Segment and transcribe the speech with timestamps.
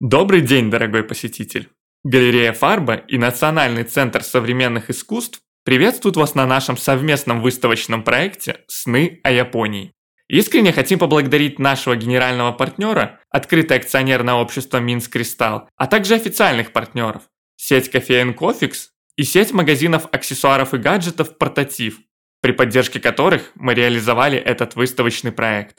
[0.00, 1.68] Добрый день, дорогой посетитель!
[2.04, 9.20] Галерея Фарба и Национальный центр современных искусств приветствуют вас на нашем совместном выставочном проекте «Сны
[9.22, 9.92] о Японии».
[10.26, 17.24] Искренне хотим поблагодарить нашего генерального партнера, открытое акционерное общество Минск Кристалл, а также официальных партнеров,
[17.56, 21.98] сеть кофеен Cofix и сеть магазинов аксессуаров и гаджетов Портатив,
[22.40, 25.76] при поддержке которых мы реализовали этот выставочный проект.